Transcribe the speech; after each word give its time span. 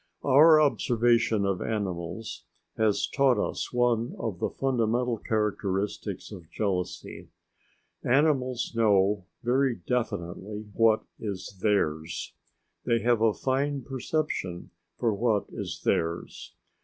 Our 0.23 0.59
observation 0.59 1.45
of 1.45 1.61
animals 1.61 2.45
has 2.75 3.05
taught 3.07 3.37
us 3.37 3.71
one 3.71 4.15
of 4.17 4.39
the 4.39 4.49
fundamental 4.49 5.19
characteristics 5.19 6.31
of 6.31 6.49
jealousy. 6.49 7.29
Animals 8.03 8.73
know 8.75 9.27
very 9.43 9.75
definitely 9.75 10.65
what 10.73 11.03
is 11.19 11.55
theirs. 11.61 12.33
They 12.83 13.01
have 13.03 13.21
a 13.21 13.31
fine 13.35 13.83
perception 13.83 14.71
for 14.97 15.13
what 15.13 15.45
is 15.51 15.83
theirs. 15.85 16.55